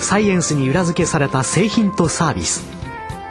[0.00, 2.64] サイエンスに裏付けされた製品とサービス。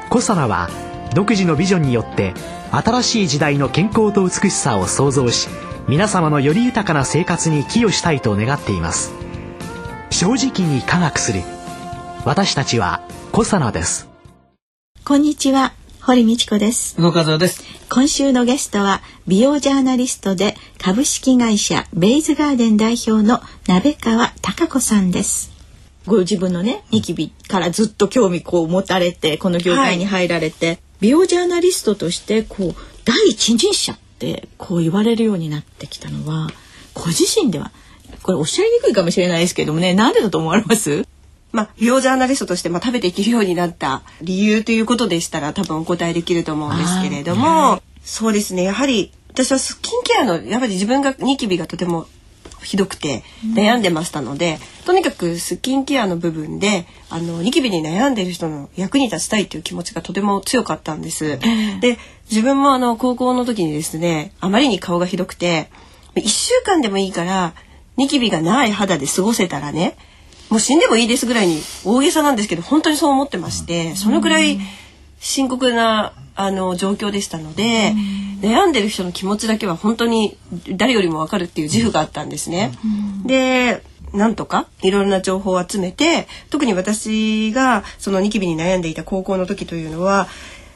[0.10, 0.70] コサナは
[1.14, 2.34] 独自のビジョンによって
[2.72, 5.48] 新しい時代の健康と美しさを創造し
[5.88, 9.14] 皆様のより豊かな生活に寄与したいと願っています。
[10.10, 11.42] 正直に科学する。
[12.26, 14.08] 私たちはコサナです。
[15.04, 17.00] こんにちは堀道子です。
[17.02, 17.64] 動和です。
[17.90, 25.55] 今週のゲストは美容ジャーナリストで株式会社ベイズガーデン代表の鍋川貴子さんです
[26.06, 36.50] ご自分のねニキビからずっと興味こう持たれてこの業界に入られて、はい、美容ジャーナリストとしてこう第一人者ってこう言われるようになってきたのは
[36.94, 37.72] ご自身では
[38.24, 41.06] これおっしゃりにくいかもしれないですけどもねなんでだと思われます？
[41.52, 48.64] まあ、美容ジャーナリストとして、まあ、食べていけるようになった理由ということでしたら多分お答えできると思うんですけれども、そうですね。
[48.64, 52.08] やはり私はスキンケアのやっぱり自分がニキビがとても
[52.66, 61.40] ひどくて悩んでましたので、うん、とにかくスキンケアの部分であのニキビに悩んでる人の役に立ちたいという気持ちがとても強かったんです。
[61.80, 61.98] で
[62.30, 65.70] 自分もあの高校の時にですねあまりに顔がひどくて
[66.16, 67.54] 1週間でもいいから
[67.98, 69.96] ニキビがない肌で過ごせたらね
[70.50, 74.60] もう死んでもいいですぐらいに大げさなんですけど本当にそう思ってましてそのくらい
[75.26, 77.96] 深刻なあの状況でしたので、
[78.42, 80.38] 悩んでる人の気持ちだけは本当に
[80.78, 82.72] 誰よりも分かるっていう自負があったんですね。
[83.26, 83.82] で
[84.14, 90.28] なんとかいろいろな情報を集めて特に私がそのニキビに悩んでいた高校の時というのは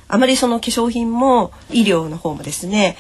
[0.08, 2.98] あまりその化粧品も医療の方もですね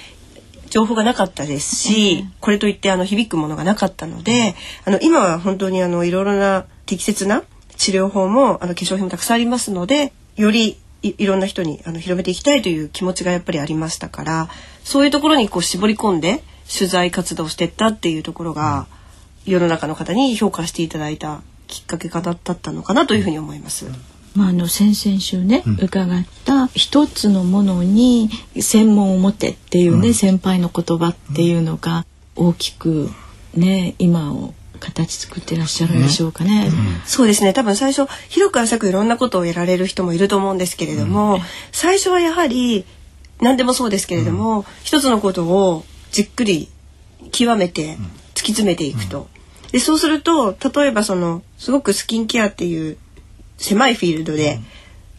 [0.70, 4.54] 情報がなかったですし、これといってあの響くものがなかったので、
[4.86, 7.42] あの今は本当にあのいろいろな適切な
[7.76, 14.50] 治療法もあの化粧品もたくさんありますので、よりいろんな人にあの広めていきたいという気持ちがやっぱりありましたから
[14.84, 18.86] そういうところにこう絞り込んで取材活動してったっていうところが、
[19.46, 23.88] 世の中の方に評価していただいたきっかけ方だったのかなというふうに思います。
[24.36, 32.06] まあ、あの先々週ね、うん、伺った一つのものに専門を持てっていうね、うん、先輩の言葉っていうのが
[32.36, 33.10] 大きく
[33.56, 36.70] ね今を形作ってらっしゃるんでしょうかね。
[36.72, 37.54] うん、そうですね。
[37.54, 41.42] 多分最初広く浅くいろんなことをやられる人もいると思うんですけれども、うん、
[41.72, 42.86] 最初はやはり
[43.42, 46.70] 何でもそうですけれども、うん、一つのことをじっくり
[47.32, 47.98] 極めて
[48.34, 49.28] 突き詰めていくと。
[49.72, 52.98] でそうすると例えばそのすごくスキンケアっていう
[53.58, 54.60] 狭いフィールドで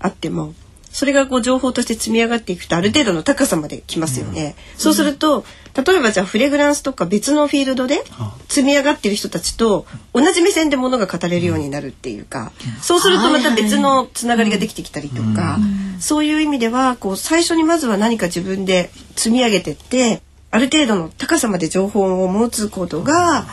[0.00, 0.54] あっても、
[0.90, 4.56] それがこう情報として積み上がっていくとある程度の高さまで来ますよね。
[4.74, 8.02] うん、そうすると例えばじゃあフレグランスとか別のフィールドで
[8.48, 12.52] 積み上がっている人たちと同じ目線でものが語れるようになるっていうか、
[12.82, 15.58] そうするとまた別のつながりができてきたりとか、
[16.00, 23.46] そういう意味ではこう最初にまずは何か自分で積み上げてってある程度の高さまで情報を持つことが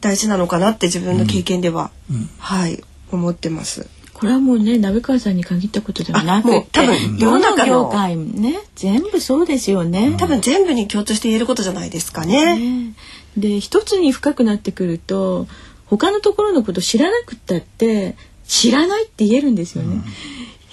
[0.00, 1.90] 大事なのかなって自分の経験では、
[2.38, 3.88] はい思ってます。
[4.14, 12.58] これはもうね鍋川さんに限ったことではなくて多分世の中業界ね全部そうですよね多分全部に共通して言えることじゃないですかね。
[12.58, 12.94] ね
[13.36, 15.48] で一つに深くなってくると
[15.86, 18.16] 他のところのこと知らなくったって
[18.46, 19.96] 知らないって言えるんですよね。
[19.96, 20.04] うん、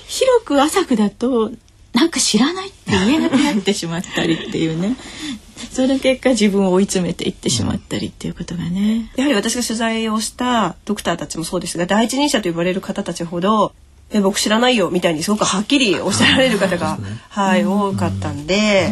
[0.07, 1.51] 広く浅くだと
[1.93, 4.95] なんか知らないって言えなくなってしまったりっていうね
[5.71, 13.73] その結果自分を追い詰めていってしまったりっていうことがね、やはり私が取材をしたドクターたちもそうですが第一人者と呼ばれる方たちほど
[14.11, 18.91] 「え僕知らないよ」みたいにすごくはっきりおっしゃられる方が、ね、はい、多かったんで。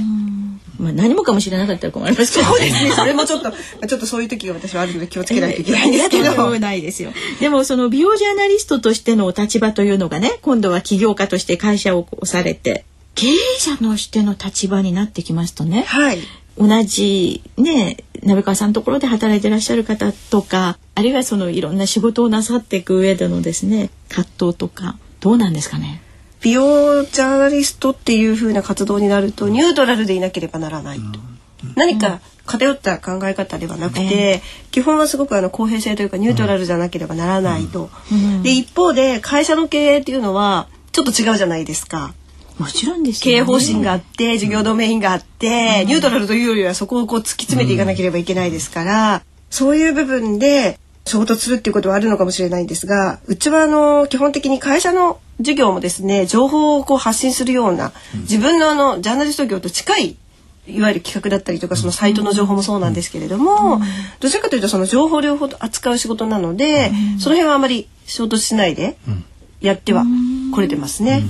[0.79, 2.91] まあ何もかも知らなかったら困りますけど、そうですね。
[2.91, 6.57] それもちょっとちょっとそういう時が私はあるので気をつけないといけないんですけど。
[6.57, 7.11] ないですよ。
[7.41, 16.19] でもその美容ジャーナリストとしてのお立場というのがね、今度は起業家として会社をされて、経営者としての立場になってきますとね、はい、
[16.59, 26.01] 同じね鍋川さんのところで働いてらっしゃる方とかあるいはそのいろんな仕事をなさっていく上でのですね葛藤とかどうなんですかね？
[26.41, 34.41] 美容ジャーナリストっていう風な活動になるとニュートラルでいなければならないと、うん、何か偏った考え方ではなくて、
[34.71, 42.13] 基本はすごくあの公平性というかニュートラルじゃなければならないと、うん、で一方で会社の経営っていうのはちょっと違うじゃないですか。
[42.59, 60.17] もちろんです、ね、経営方針があって事業ドメインがあって、うん、ニュートラルというよりはそこをこう突き詰めていかなければいけないですから、そういう部分で衝突するっていうことはあるのかもしれないんですがうちはあの基本的に会社の授業もですね情報をこう発信するような自分のあのジャーナリスト業と近い
[60.67, 63.81] いわゆる企画だったりとかそのサイトの情報もそうなんですけれども、
[64.19, 68.95] どちらかというとその情報両方扱う仕事なので、その辺はあまり衝突しないで
[69.61, 70.05] やっては
[70.53, 71.23] これてますね。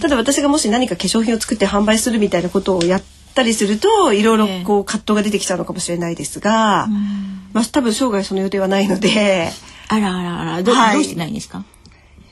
[0.00, 3.02] ただ私がもし何か化粧品を作って販売するみたいなことをやっ
[3.34, 6.88] たりするといろいろこう葛藤が出てきちゃうのかもしれないですが、
[7.52, 9.50] まあ多分生涯その予定はないので。
[9.86, 10.94] あらあらあらど,、はい。
[10.94, 11.62] どうしてないんですか？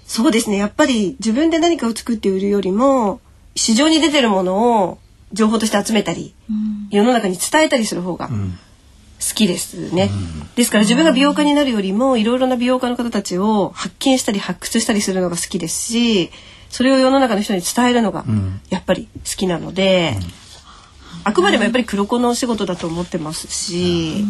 [0.06, 0.56] そうですね。
[0.56, 3.20] やっぱり自分で何かを作って売るよりも
[3.54, 4.98] 市場に出てるものを
[5.32, 6.34] 情報として集めたり、
[6.90, 8.30] 世の中に伝えたりする方が
[9.28, 10.10] 好きですね、
[10.56, 16.30] ですから自分が美容家になるよりもいろいろな美容家の方たちを発見したり発掘したりするのが好きですし
[16.70, 18.24] それを世の中の人に伝えるのが
[18.70, 20.16] やっぱり好きなので、
[21.24, 24.24] あくまでもやっぱり黒子のお仕事だと思ってますし、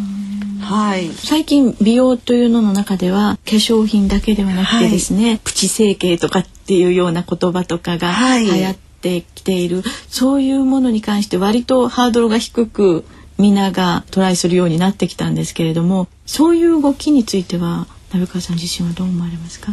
[0.60, 1.08] はい。
[1.08, 8.44] 最近美容というのの中では化粧品だけではなくてですね、プチ整形とかっていうような言葉とかがはい。
[8.44, 13.04] 流行ってきている、そういうものに関して割とハードルが低く
[13.42, 19.72] 皆がトライするようになってきたんですけれどもそういう動きについては鍋川さん自身はどう思われますか？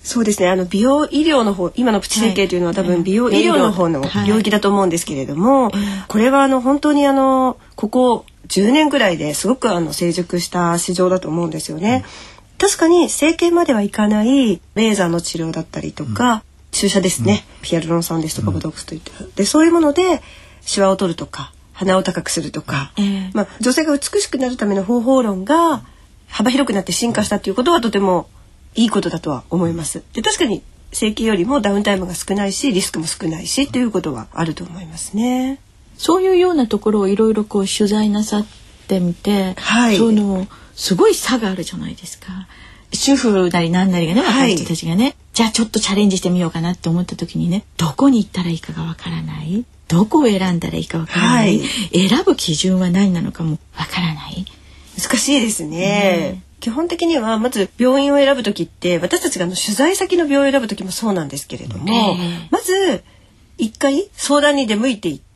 [0.00, 0.48] そうですね。
[0.48, 2.90] あの美容医療の方、今のプチ整形というのは多はい。
[2.90, 5.70] 分美容医療の方のはい領域だと思うんですけれども、
[6.06, 12.04] これはあの本当にあのここ10年ぐらいですごくあの成熟した市場だと思うんですよね。
[12.58, 17.44] 確かに整形まではいかないレーザーの治療だったりとか、注射ですね。
[17.60, 19.12] ピアルロン酸ですとかボトックスといった。
[19.36, 20.22] でそういうもので
[20.62, 25.84] シワを取るとか鼻を高くするとか、ええまあ女性が美しくなるための方法論が
[26.26, 28.28] 幅広くなって進化したということはとても
[28.74, 30.02] いいことだとは思います。
[30.12, 35.60] で確かに整形よりもダウンタイムが少ないしリスクも少ないしということはあると思いますね。
[35.96, 38.46] そういうようなところをいろいろこう取材なさっ
[38.88, 42.48] てみて、はいそのすごい差があるじゃないですか。
[42.92, 44.32] 主婦なりなんなりがねはい。
[44.32, 49.64] 若い人たちがね、じゃあちょっとチャレンジしてみようかなって思った時にねどこに行ったらいいかがわからない？
[49.88, 54.44] どこを選んだらいいかわからない、は選ぶ基準は何なのかもわからない？
[54.98, 56.42] 難しいですね。
[56.60, 62.48] 基本的にはまず病院を選ぶ時って私たちがあの取材先の病院を選ぶ時もそうなんですけれども、ええ。
[62.50, 63.04] まず
[63.58, 65.27] 一回相談に出向いていって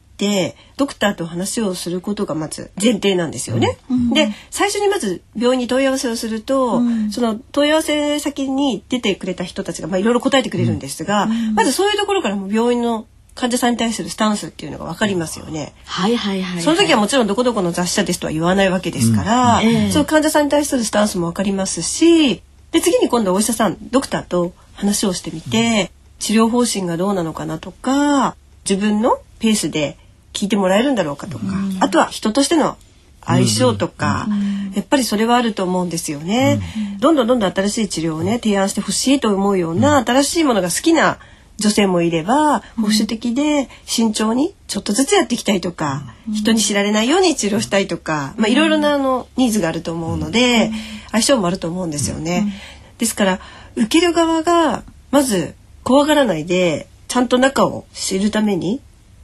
[0.76, 3.78] ドクターと話をすることがまず前提なんですよね。
[4.12, 6.80] で最初にまず病院に問い合わせをすると、
[7.10, 15.72] その問い合わせ先に出てくれた人たちがまあいろいろ答えてくれるんですが、まずそういうところからも病院の患者さんに対するスタンスっていうのが分かりますよね。
[15.86, 16.62] はいはいはい、はい。
[16.62, 19.66] その時はもちろんどこどこの雑誌社ですとは言わないわけですから、うん。
[19.66, 19.90] ええ。
[19.90, 22.42] その患者さんに対するスタンスもわかりますし
[22.72, 28.36] で次に今度はお医者さんドクターと話をしてみて、治療方針がどうなのかなとか
[28.68, 29.98] 自分のペースで
[30.32, 31.44] 聞いてもらえるんだろうかとか、
[31.80, 32.76] あとは人としての
[33.24, 34.26] 相性とか、
[34.74, 36.60] やっぱりそれはあると思うんですよね。
[36.98, 41.18] どんどんどんどん新しい治療をね提案してほしいと思うような新しいものが好きな
[41.58, 50.70] 女性もいれば保守的で慎重にちょっとずつやっていきたいとか、人に知られないように治療したいとか、まあ、いろいろなあのニーズがあると思うので、
[51.12, 52.52] 相性もあると思うんですよね。
[52.98, 53.40] ですから
[53.76, 58.80] 受ける側がまず怖がらないでちゃんと中を知るために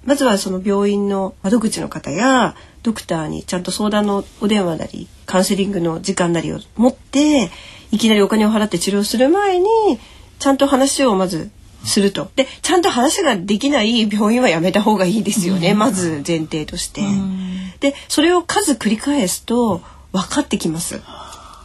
[0.08, 7.50] まずはその病院の窓口の方やドクターにちゃんと相談のお電話なりカウンセリングの時間なりを持って
[7.92, 9.68] いきなりお金を払って治療する前に
[10.38, 11.50] ちゃんと話をまず
[11.84, 12.30] すると。
[12.36, 17.02] でちゃんと話ができない病院はやめた方がいいですよね、まず前提として。
[17.80, 21.02] でそれを数繰り返すと分かってきます。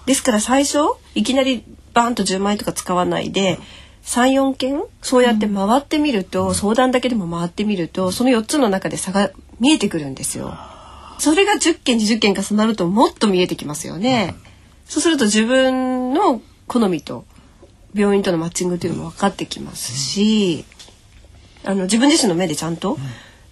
[0.06, 0.80] ですから最初
[1.16, 3.58] いきなりバーンと10万円とか使わないで
[4.04, 4.84] 34件？
[5.02, 10.54] そうやって回ってみると、相談だけでも回ってみるとその4つの中で差が見えてくるんですよ。
[11.20, 14.36] それが10件20件重なるともっと見えてきますよね。
[14.86, 17.26] そうすると自分の好みと
[17.94, 20.66] 病院とのマッチングっていうのも分かってきますし、
[21.64, 22.98] あの自分自身の目でちゃんと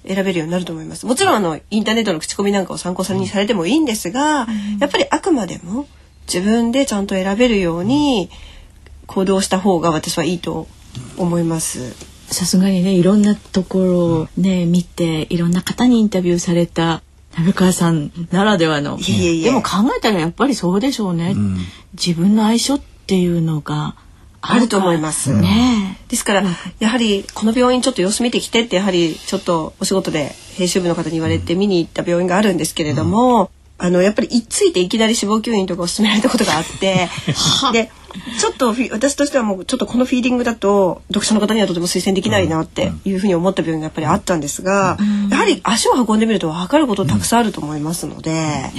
[0.05, 1.05] 選べるようになると思います。
[1.05, 4.47] もちろんあのインターネットの口コミなんかを参考にされてもいいんですが、
[4.79, 5.87] やっぱりあくまでも
[6.27, 8.29] 自分でちゃんと選べるように
[9.11, 10.67] 行動した方が私はいいと
[11.17, 11.93] 思います。
[12.27, 17.01] さすがにねいろんなところをね見ていろんな方にインタビューされた
[17.37, 18.97] 鍋川さんならではの。
[18.99, 19.43] いえいえいえ。
[19.45, 21.35] でも考えたらやっぱりそうでしょうね、
[21.93, 23.95] 自分の相性っていうのが
[24.39, 25.33] あると思います。
[25.33, 25.99] ね。
[26.07, 26.43] ですから、
[26.79, 37.09] やはりこの病院ちょっと様子見てきてってやはりちょっとお仕事で編集部の方に言われて見に行った病院があるんですけれども、あのやっぱりいっついていきなり脂肪吸引とかを勧められたことがあって
[37.73, 37.91] で
[38.39, 44.97] ちょっと私としてはもうちょっとこのフィーディングだと読者の方にはとても推薦できないなっていうふうに思った病院がやっぱりあったんですが、
[45.29, 48.71] やはり足を運んでみると分かることたくさんあると思いますので。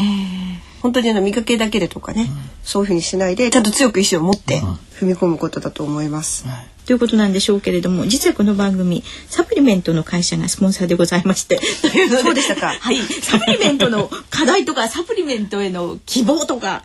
[0.82, 2.28] 本当にあの見かけだけでとかね、
[2.64, 4.60] そういうふうにしないでちゃんと強く意志を持って
[4.98, 6.44] 踏み込むことだと思います。
[6.86, 12.74] ということなんでしょうけれども実はこの番組サプリメントの会社がスポンサーでございましてそうでしたか。
[12.80, 12.98] はい。
[12.98, 16.82] サプリメントの課題とかサプリメントへの希望とか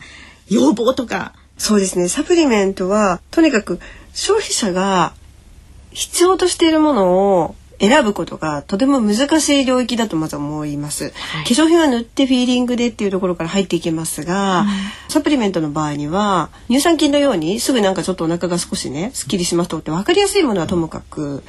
[0.48, 2.08] 要望とかそうですね。
[2.08, 3.78] サプリメントはとにかく
[4.14, 5.12] 消費者が
[5.90, 11.44] 必要としているものを選ぶことがとても難しい領域だとまず思います、はい。
[11.44, 14.66] 化粧品は塗ってフィーリングでっていうところから入っていきますが、
[15.08, 21.44] サプリメントの場合には乳酸菌のようにすぐなんかちょっとお腹が少しねすっきりしますとって分かりやすいものはともかく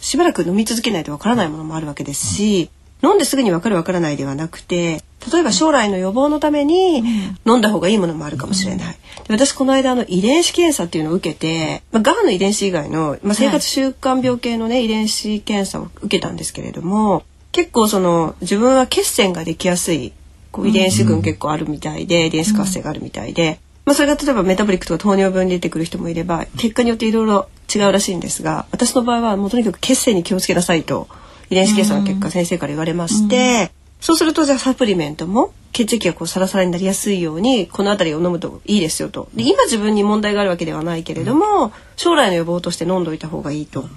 [0.00, 2.70] しばらく飲み続けないとわからないものもあるわけですし、
[3.02, 5.02] 飲んですぐにわかるわからないではなくて
[5.32, 7.02] 例えば将来の予防のために
[7.46, 8.98] 飲んだ方がいいものもあるかもしれない。
[9.26, 20.12] で私この間あの遺伝子検査っていうのを受けて、まあ、がんの遺伝子以外の、まあ、生活習慣病系のね、遺伝子検査を受けたんですけれども結構その自分は血栓ができやすい
[20.52, 31.08] こう遺伝子群結構あるみたいで、遺伝子活性があるみたいで、まあ、それが例えばメタボリックとか糖尿病に出てくる人もいれば結果によっていろいろ違うらしいんですが私の場合はもうとにかく血栓に気をつけなさいと
[31.50, 39.28] 遺伝子検査の結果先生から言われまして、そうするとじゃあサプリメントも血液がこうサラサラになりやすいようにこの辺りを飲むといいですよと。
[39.34, 43.88] で今自分に問題があるわけではないけれども将来の予防として飲んどいた方がいいと。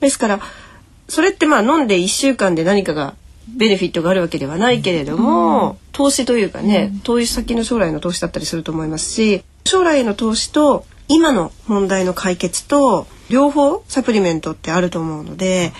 [0.00, 0.40] ですから
[1.08, 3.14] それってまあ飲んで1週間で何かが
[3.48, 15.72] ベネフィットがあるわけではないけれども、投資というかね、投資先の将来の投資だったりすると思いますし将来への投資と今の問題の解決と両方サプリメントってあると思うので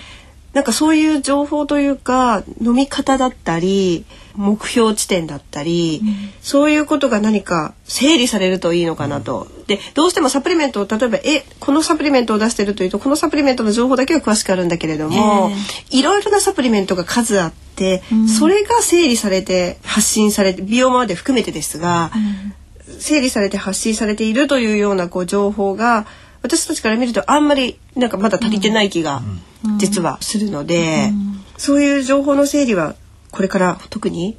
[0.53, 6.01] なんかそういう情報というか飲み方だったり目標地点だったり、
[6.41, 9.47] そういうことが何か整理されるといいのかなと。
[9.67, 15.51] でどうしてもサプリメントを例えばえこのサプリメントを出してるというとこのサプリメントの情報だけは詳しくあるんだけれども、
[15.91, 18.01] いろいろなサプリメントが数あって、
[18.39, 22.11] それが整理されて発信されて美容まで含めてですが、
[22.99, 26.05] 整理されて発信されているというようなこう情報が
[26.41, 29.21] 私たちから見るとあんまりなんかまだ足りてない気が
[29.77, 31.11] 実はするので、
[31.57, 32.95] そういう情報の整理は
[33.31, 34.37] これから特に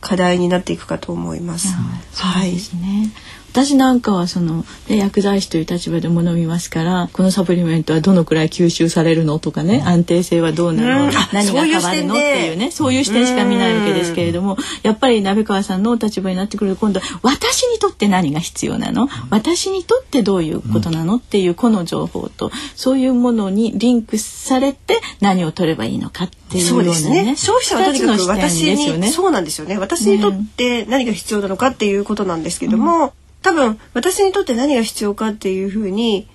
[0.00, 1.68] 課題になっていくかと思います。
[2.14, 2.52] はい。
[2.52, 3.10] ですね。
[3.50, 11.16] 私なんかはその、ね、薬剤師という立場でも飲みますからこのサプリメントはどのくらい吸収されるのとかね、安定性はどうなの、うん。
[11.16, 19.08] あ 何が変わるのっていうねそういう視点しか見ないわけですけれどもやっぱり鍋川さんのお立場になってくると今度は私にとって何が必要なの？
[19.30, 27.22] 私にとってどういうことなのっていうこの情報とそういうものにリンクされて何を取ればいいのかっていうよそううなですね。
[27.24, 29.10] ね消費者はとにかく私に、ね。
[29.10, 29.78] そうなんですよね。
[29.78, 36.28] 私にとって何が必要なのかっていうことなんですけども、多分私にとって何が必要かっていうふうに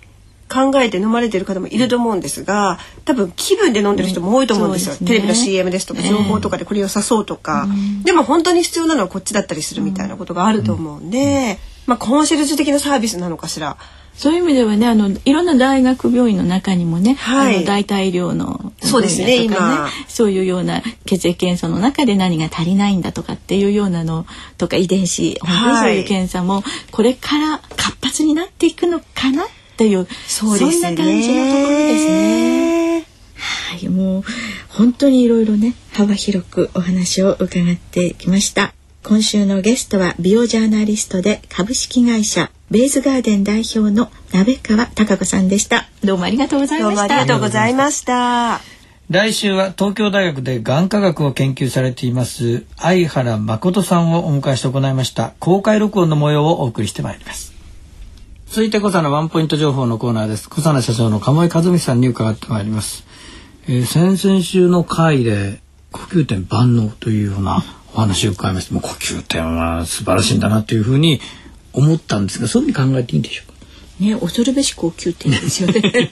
[0.47, 4.93] 考えて飲まれてる方もいると思うんですが、多分気分で飲んでる人も多いと思うんですよ。
[4.93, 5.07] うんすね。
[5.07, 7.67] テレビの CM ですとか情報とかでこれ良さそうとか、
[8.03, 11.57] でも本当に必要なのはこっちだったりするみたいなことがあると思うんで、
[11.87, 13.77] まあコンシェルジュ的なサービスなのかしら。
[14.15, 24.25] そういう意味ではねあのいろんな大学病院の中にもね、はいあの代替医療のそうですね今そういうような血液検査の中で何が足りないんだとかっていうようなの
[24.57, 30.79] とか遺伝子本当にそういう検査もこれから活発になっていくのかなっていうそうね。
[30.79, 33.05] んな感じのところですね。
[33.37, 34.23] はい、もう
[34.69, 38.73] 本当にいろいろね幅広くお話を伺ってきました。
[39.03, 45.87] 今週のゲストは美容ジャーナリストで株式会社ベイズガーデン代表の鍋川貴子さんでした。
[46.03, 46.95] どうもありがとうございました。
[46.95, 48.59] もありがとうございました。
[49.07, 57.53] 来週は東京大学でがん科学を研究されています相原誠さんをお迎えして行いました公開録音の模様をお送りしてまいります
[58.47, 63.05] 続いて小佐のワンポイント情報のコーナーです小佐社長の鴨井和美さんに伺ってまいります、
[63.67, 71.21] えー先々週の回で呼吸点万能というようなお話を伺いましてもう呼吸点は素晴らしいんだなというふうに
[71.75, 73.55] 思ったんですがそういうふうに考えていいんでしょうか？
[73.99, 75.81] ね、恐るべし高級店ですよね。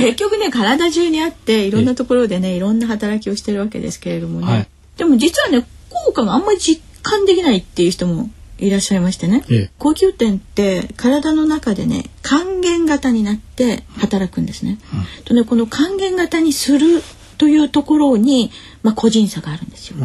[0.00, 4.46] 結局ね、体中にあって、いろんなところでね、いろんな働きをしてるわけですけれどもね。
[4.46, 4.66] はい
[4.98, 8.28] でも実はね、効果があんまり実感できないっていう人も
[8.58, 9.44] いらっしゃいましてね。
[9.48, 14.78] ええ高級点って体の中でね、還元型になって働くんですね。
[15.24, 17.00] とね、この還元型にする
[17.38, 18.50] というところに、
[18.82, 19.96] まあ、個人差があるんですよ。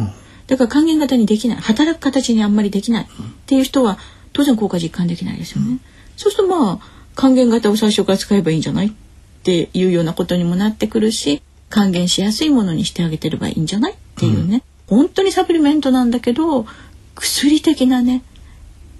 [0.46, 3.06] だから還元型にできない働く形にあんまりできないっ
[3.46, 3.98] ていう人は
[4.34, 5.78] 当然効果実感できないですよね。
[6.18, 6.78] そうするとまあ
[7.14, 8.92] 還元型を最初から使えばいいんじゃないっ
[9.42, 16.66] ていうようなことにもなってくるし還元しやすいものにしてあげてればいいんじゃないっていうね、本当にサプリメントなんだけど
[17.14, 18.22] 薬的なね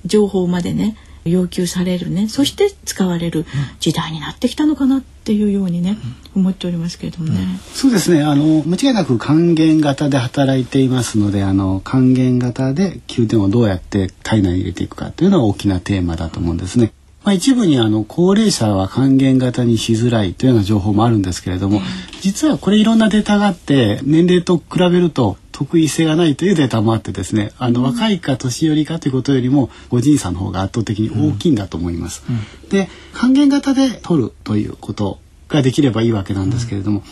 [0.05, 2.29] 情報までね要求されるね。
[2.29, 3.47] そして使われる
[3.81, 5.97] 時代になってきたのかなっていうようにね、
[6.37, 7.39] 思っておりますけれどもね。
[7.73, 8.23] そうですね。
[8.23, 16.93] あの間違いなく還元型で働いていますのであの還元型で9点をどうやって体内に入れていくかというのは大きなテーマだと思うんですね。
[17.25, 21.81] まあ、一部にあの高齢者は還元型にしづらいというような情報もあるんですけれども、
[22.21, 32.25] 実はこれいろんなデータがあって年齢と比べると得意性がないというデータもあってですねあの若いか年寄りかということよりも個人差の方が圧倒的に大きいんだと思います。
[32.71, 37.05] で還元型で取るということができればいいわけなんですけれども、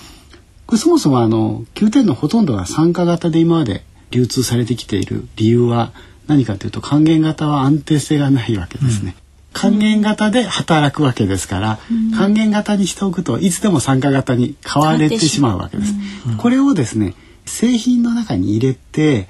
[0.67, 5.93] これそもそもあの9点のほとんどが参加型で今まで流通されてきている理由は
[6.27, 9.15] 何かというと還元型は安定性がないわけですね。
[9.53, 11.79] 還元型で働くわけですから、
[12.17, 15.95] 還元型にしておくといつでも参加型に変われてしまうわけです。
[16.39, 17.15] これをですね
[17.47, 19.29] 製品の中に入れて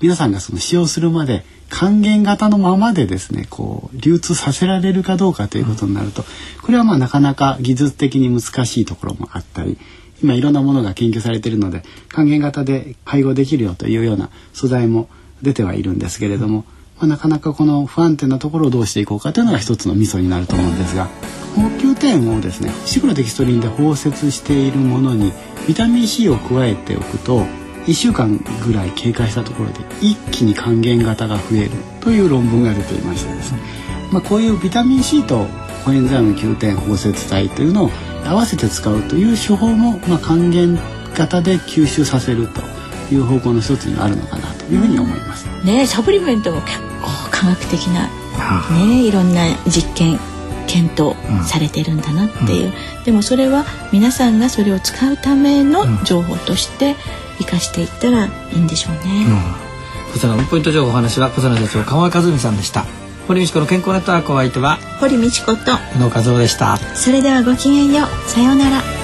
[0.00, 6.24] 皆さんがその使用するまで還元型のままでですねこう流通させられるかどうかということになると
[6.62, 9.78] これはまあなかなか技術的に難しいところもあったり
[10.22, 15.08] 今いろんなものが研究されているので還元型で配合できるよというような素材も
[15.42, 16.64] 出てはいるんですけれども、
[16.98, 21.08] まあ、なかなかこの不安定なところをどうしていこうかというのが一つのミソになると思うんですが
[21.54, 25.32] 高級点をですねシクロデキストリンで包摂しているものに
[25.66, 27.44] ビタミン C を加えておくと
[27.86, 31.70] 1週間ぐらい経過したところで一気に還元型が増える
[32.00, 33.58] という論文が出ていましてですね、
[34.10, 35.46] まあ、こういうビタミン C と
[35.84, 37.90] コエンザイム9点包摂体というのを
[38.24, 40.78] 合わせて使うという手法も、まあ、還元
[41.14, 42.62] 型で吸収させると
[43.14, 45.46] いう方向の一つにあるのかないうふうに思います。
[45.64, 46.84] ねサプリメントも結構
[47.30, 48.08] 科学的な
[48.86, 50.18] ねいろんな実験
[50.66, 51.14] 検討
[51.46, 56.96] されてるんだなっていう、うん、でもそれは皆さんがそれを使うための情報として
[57.38, 59.26] 生かしていったらいいんでしょうね。
[59.26, 62.84] うん、こちらのポイント情報お話は小佐社長川和美さんでした。
[63.26, 66.76] 堀道子の健康ネットワークお相手は堀道子と宇野和夫でした。
[66.76, 68.28] それではごきげんよう。
[68.28, 69.03] さようなら。